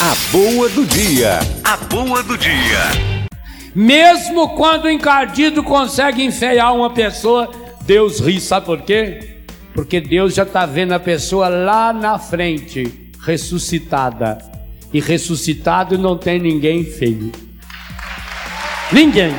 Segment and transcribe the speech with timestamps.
[0.00, 1.40] A boa do dia.
[1.64, 3.32] A boa do dia.
[3.74, 9.38] Mesmo quando o encardido consegue enfeiar uma pessoa, Deus ri, sabe por quê?
[9.74, 14.38] Porque Deus já está vendo a pessoa lá na frente, ressuscitada.
[14.92, 17.32] E ressuscitado não tem ninguém feio.
[18.92, 19.34] Ninguém.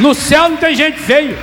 [0.00, 1.38] No céu não tem gente feio.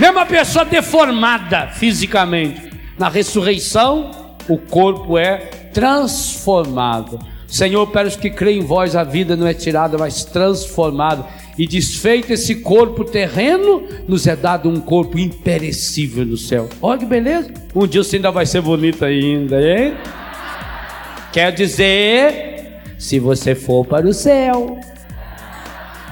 [0.00, 2.72] Mesmo uma pessoa deformada fisicamente.
[2.98, 5.36] Na ressurreição, o corpo é
[5.72, 7.18] transformado.
[7.46, 11.26] Senhor, para os que creem em vós, a vida não é tirada, mas transformada.
[11.58, 16.68] E desfeito esse corpo terreno, nos é dado um corpo imperecível no céu.
[16.80, 17.52] Olha que beleza.
[17.74, 19.94] Um dia você ainda vai ser bonito ainda, hein?
[21.30, 24.78] Quer dizer, se você for para o céu.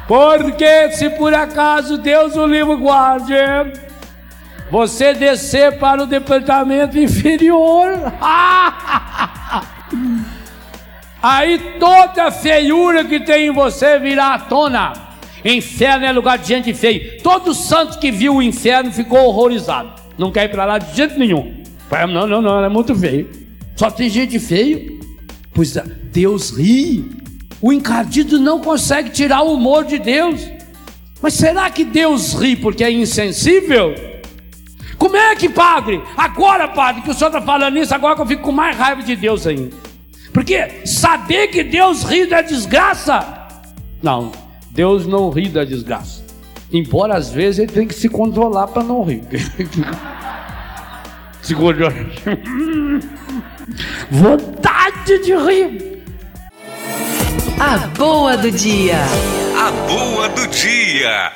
[0.06, 3.32] Porque se por acaso Deus o livro guarde,
[4.70, 7.90] você descer para o departamento inferior,
[11.20, 14.92] aí toda feiura que tem em você virá à tona.
[15.44, 17.18] Inferno é lugar de gente feia.
[17.22, 19.90] Todo santo que viu o inferno ficou horrorizado.
[20.18, 21.64] Não quer ir para lá de jeito nenhum.
[22.08, 23.28] Não, não, não, é muito feio.
[23.74, 25.00] Só tem gente feio.
[25.54, 25.74] Pois
[26.12, 27.10] Deus ri.
[27.60, 30.46] O encardido não consegue tirar o humor de Deus.
[31.22, 34.09] Mas será que Deus ri porque é insensível?
[35.00, 36.00] Como é que, padre?
[36.14, 39.02] Agora, padre, que o senhor está falando isso, agora que eu fico com mais raiva
[39.02, 39.74] de Deus ainda.
[40.30, 43.48] Porque saber que Deus ri da desgraça.
[44.02, 44.30] Não,
[44.70, 46.22] Deus não ri da desgraça.
[46.70, 49.22] Embora às vezes ele tem que se controlar para não rir.
[51.40, 51.94] se controlar.
[54.10, 56.02] Vontade de rir.
[57.58, 58.98] A boa do dia.
[59.58, 61.32] A boa do dia.